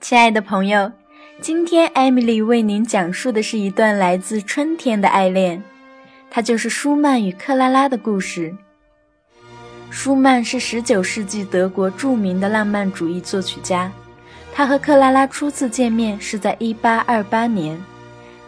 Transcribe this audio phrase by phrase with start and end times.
[0.00, 0.92] 亲爱的朋友，
[1.40, 5.62] 今天艾米丽为您讲述的是一段来自春天的爱恋，
[6.30, 8.54] 它就是舒曼与克拉拉的故事。
[9.90, 13.90] 舒曼是19世纪德国著名的浪漫主义作曲家，
[14.54, 17.84] 他和克拉拉初次见面是在1828年，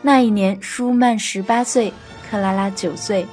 [0.02, 1.92] 那一年舒曼18岁，
[2.30, 3.26] 克拉拉9岁。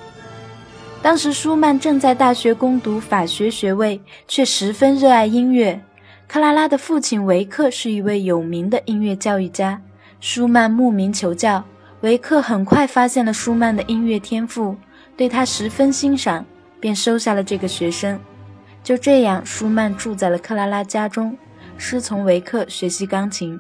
[1.04, 5.80] 当时舒曼正在大学攻读法学学位，却十分热爱音乐。
[6.28, 9.82] 克拉拉的父亲维克是一位有名的音乐教育家，
[10.20, 11.64] 舒曼慕名求教，
[12.02, 14.76] 维克很快发现了舒曼的音乐天赋，
[15.16, 16.46] 对他十分欣赏，
[16.82, 18.20] 便收下了这个学生。
[18.84, 21.38] 就这样，舒曼住在了克拉拉家中，
[21.78, 23.58] 师从维克学习钢琴。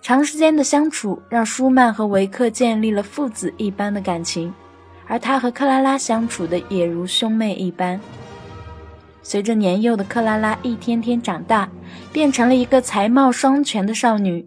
[0.00, 4.52] 长时间的相处让舒曼和维克建立了父子一般的感情，
[5.06, 8.00] 而他和克拉拉相处的也如兄妹一般。
[9.28, 11.68] 随着年幼的克拉拉一天天长大，
[12.12, 14.46] 变成了一个才貌双全的少女。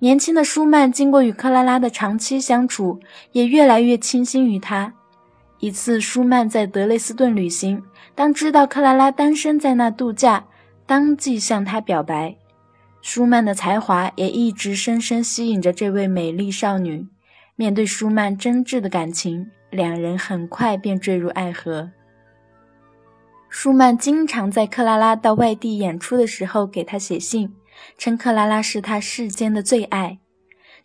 [0.00, 3.00] 年轻的舒曼经过与克拉拉的长期相处，
[3.32, 4.92] 也越来越倾心于她。
[5.60, 7.82] 一次，舒曼在德累斯顿旅行，
[8.14, 10.44] 当知道克拉拉单身在那度假，
[10.84, 12.36] 当即向她表白。
[13.00, 17.06] 舒曼的才华也一直深深吸引着这位美丽少女。
[17.56, 21.92] 面对舒曼真挚的感情，两人很快便坠入爱河。
[23.48, 27.52] 舒曼经常在克拉拉到外地演出的时候给她写信，
[27.96, 30.18] 称克拉拉是他世间的最爱。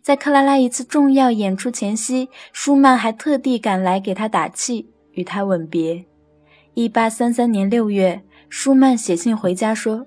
[0.00, 6.04] 在克拉拉一次重要演出前夕，舒曼还特地赶来给她打气，与她吻别。
[6.74, 10.06] 一八三三年六月，舒曼写信回家说：“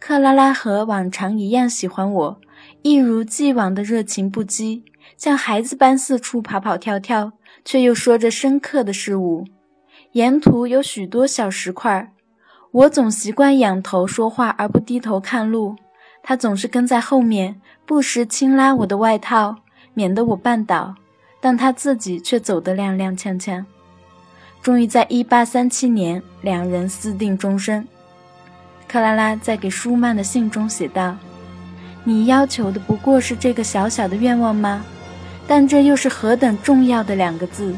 [0.00, 2.40] 克拉拉和往常一样喜欢我，
[2.82, 4.82] 一如既往的热情不羁，
[5.16, 7.32] 像孩子般四处跑跑跳跳，
[7.64, 9.44] 却又说着深刻的事物。”
[10.12, 12.12] 沿途有许多小石块，
[12.72, 15.76] 我总习惯仰头说话而不低头看路。
[16.20, 19.58] 他总是跟在后面，不时轻拉我的外套，
[19.94, 20.96] 免得我绊倒，
[21.40, 23.64] 但他自己却走得踉踉跄跄。
[24.60, 27.86] 终于在1837年，两人私定终身。
[28.88, 31.16] 克拉拉在给舒曼的信中写道
[32.02, 34.84] ：“你要求的不过是这个小小的愿望吗？
[35.46, 37.72] 但这又是何等重要的两个字！”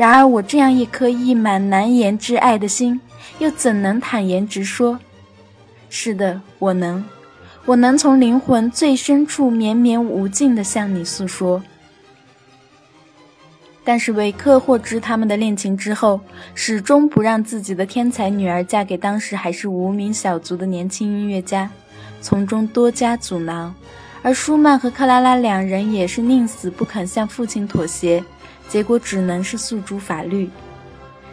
[0.00, 2.98] 然而，我这样一颗溢满难言之爱的心，
[3.38, 4.98] 又怎能坦言直说？
[5.90, 7.04] 是的，我能，
[7.66, 11.62] 我能从灵魂最深处绵绵无尽地向你诉说。
[13.84, 16.18] 但是，维克获知他们的恋情之后，
[16.54, 21.68] 始终不让自己的天才女儿嫁给当时还是无名小卒的年轻音乐家，
[22.22, 23.74] 从中多加阻挠。
[24.22, 28.24] 而舒曼和克拉拉两人也是宁死不肯向父亲妥协。
[28.70, 30.48] 结果只能是诉诸法律。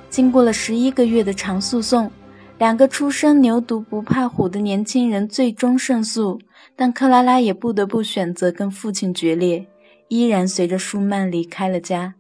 [0.10, 2.10] 经过了十一个月的长诉讼，
[2.58, 6.42] 两个初生牛犊不怕虎的年轻人最终胜诉，
[6.76, 9.68] 但克拉拉也不得不选择跟父亲决裂，
[10.08, 12.16] 依然随着舒曼离开了家。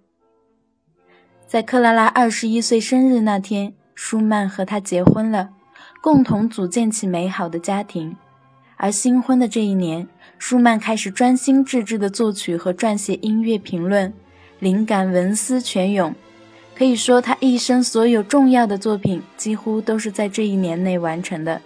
[1.47, 5.49] 在克拉拉二十一岁生日那天，舒曼和她结婚了，
[5.99, 8.15] 共同组建起美好的家庭。
[8.75, 10.07] 而新婚的这一年，
[10.37, 14.13] 舒曼开始专心致志地作曲和撰写音乐评论。
[14.59, 16.15] 灵感文思泉涌，
[16.75, 21.61] 可以说他一生所有重要的作品几乎都是在这一年内完成的。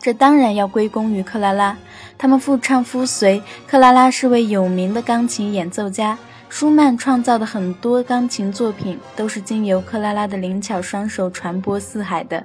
[0.00, 1.76] 这当然要归功于克拉拉，
[2.16, 3.42] 他们夫唱夫随。
[3.66, 6.16] 克拉拉是位有名的钢琴演奏家，
[6.48, 12.44] 舒曼创造的很多钢琴作品都是经由克拉拉的灵巧双手传播四海的。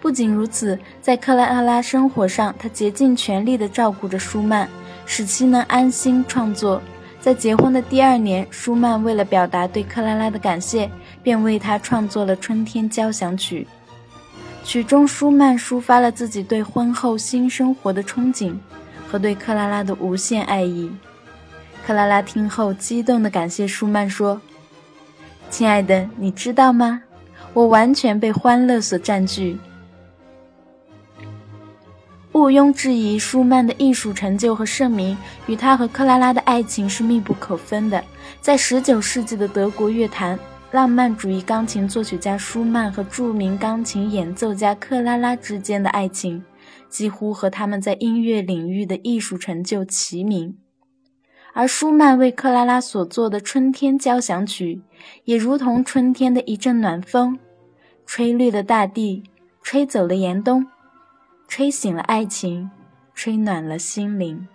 [0.00, 4.68] 不仅如此，在克拉拉生活上，他竭尽全力地照顾着舒曼，
[5.04, 6.80] 使其能安心创作。
[7.26, 10.88] 在结婚的第二年，舒曼为了表达对克拉拉的感谢，
[11.24, 13.66] 便为她创作了《春天交响曲》。
[14.64, 18.54] 曲中，舒曼抒发了自己对婚后新生活的憧憬
[19.08, 20.88] 和对克拉拉的无限爱意。
[21.84, 24.40] 克拉拉听后，激动地感谢舒曼说
[25.50, 27.02] ：“亲爱的，你知道吗？
[27.52, 29.58] 我完全被欢乐所占据。”
[32.36, 35.16] 毋庸置疑，舒曼的艺术成就和盛名
[35.46, 38.04] 与他和克拉拉的爱情是密不可分的。
[38.42, 40.38] 在19世纪的德国乐坛，
[40.70, 46.44] 浪漫主义钢琴作曲家舒曼和著名钢琴演奏家克拉拉之间的爱情，
[46.90, 50.58] 几乎和他们在音乐领域的艺术成就齐名。
[51.54, 54.74] 而舒曼为克拉拉所作的《春天交响曲》，
[55.24, 57.38] 也如同春天的一阵暖风，
[58.04, 59.22] 吹绿了大地，
[59.62, 60.66] 吹走了严冬。
[61.48, 62.70] 吹醒了爱情，
[63.14, 64.46] 吹暖了心灵。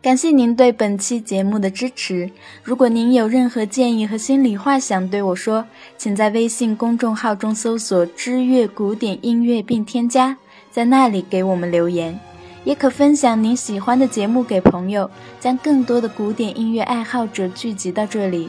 [0.00, 2.30] 感谢您对本期节目的支持。
[2.62, 5.66] 如果您有任何建议和心里话想对我说，
[5.96, 10.36] 请在微信公众号中搜索“知乐古典音乐”并添加，
[10.70, 12.18] 在那里给我们留言，
[12.62, 15.10] 也可分享您喜欢的节目给朋友，
[15.40, 18.48] 将更多的古典音乐爱好者聚集到这里。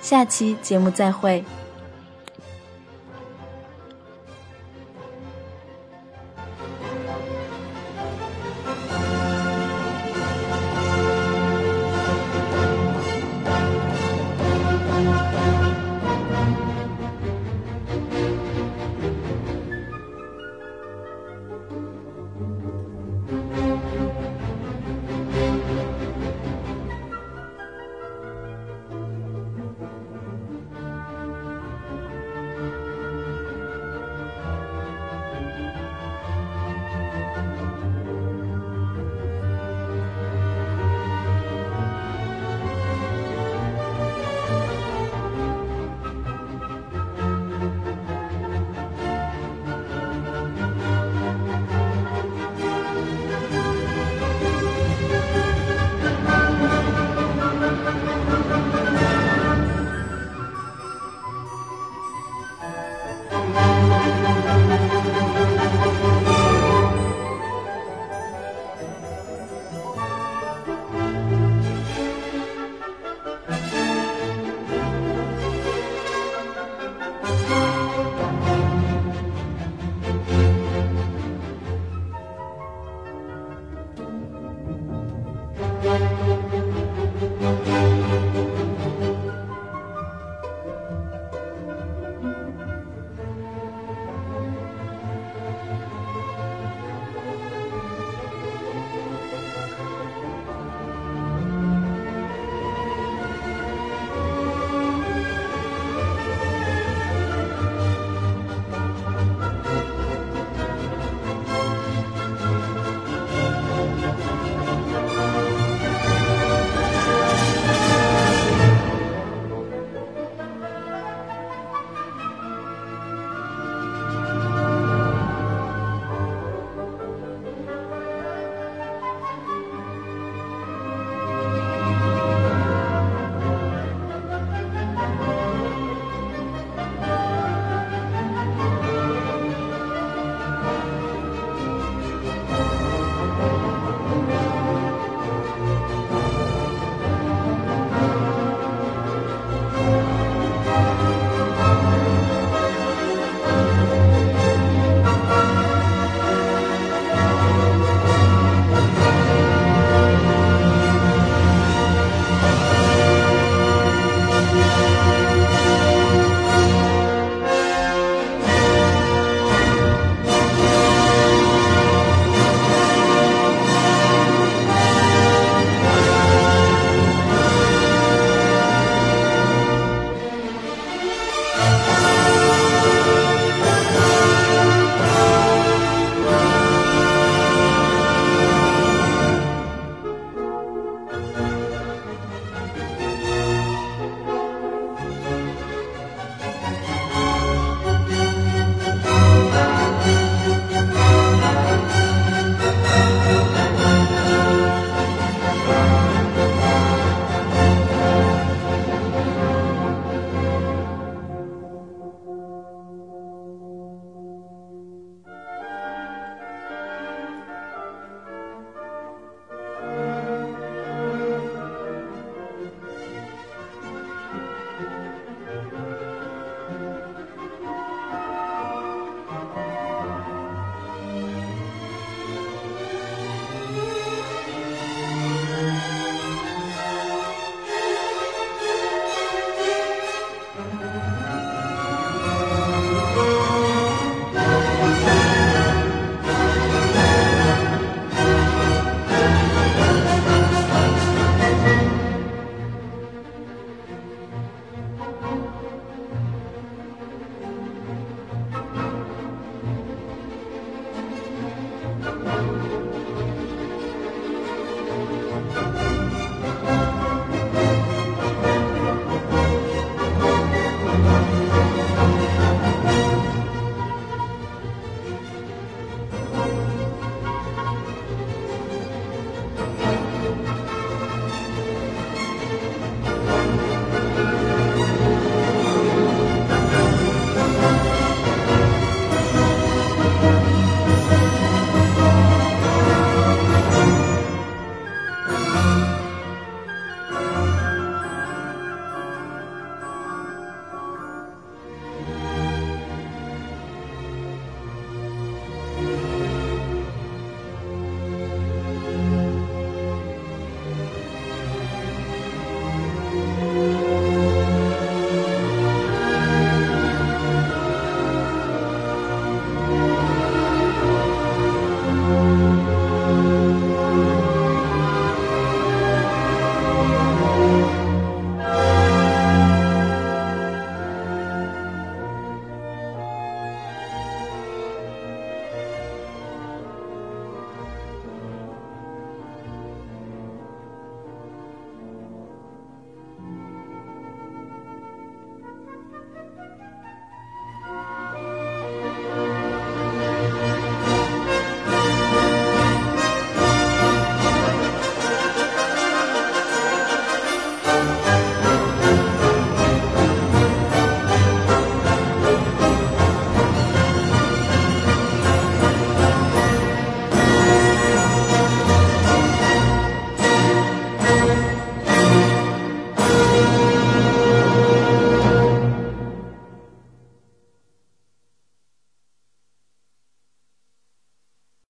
[0.00, 1.44] 下期节目再会。